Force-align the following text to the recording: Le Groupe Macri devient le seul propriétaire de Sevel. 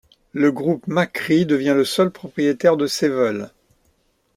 Le 0.33 0.51
Groupe 0.51 0.87
Macri 0.87 1.45
devient 1.45 1.75
le 1.77 1.85
seul 1.85 2.09
propriétaire 2.09 2.75
de 2.75 2.87
Sevel. 2.87 3.51